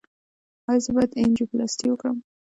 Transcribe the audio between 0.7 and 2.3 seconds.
زه باید انجیوپلاسټي وکړم؟